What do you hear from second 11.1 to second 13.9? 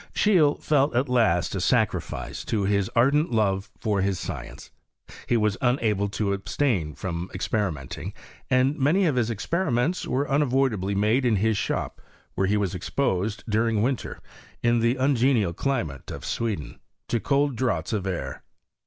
in his shop, where he was exposed during